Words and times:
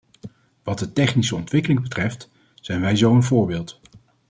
Wat 0.63 0.79
de 0.79 0.93
technische 0.93 1.35
ontwikkeling 1.35 1.81
betreft, 1.81 2.29
zijn 2.55 2.81
wij 2.81 2.95
zo’n 2.95 3.23
voorbeeld. 3.23 3.79